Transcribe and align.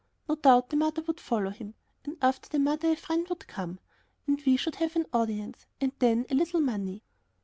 No 0.27 0.33
doubt 0.35 0.71
the 0.71 0.75
mother 0.77 1.03
would 1.03 1.19
follow 1.19 1.51
him, 1.51 1.75
and 2.03 2.17
after 2.23 2.49
the 2.49 2.57
mother 2.57 2.91
a 2.91 2.95
friend 2.95 3.27
would 3.29 3.45
come, 3.45 3.79
and 4.25 4.41
we 4.47 4.57
should 4.57 4.77
have 4.77 4.95
an 4.95 5.05
audience, 5.13 5.67
and 5.79 5.91
then 5.99 6.25
a 6.31 6.33
little 6.33 6.59
money. 6.59 7.03